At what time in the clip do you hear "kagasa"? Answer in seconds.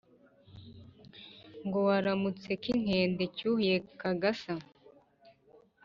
4.01-4.53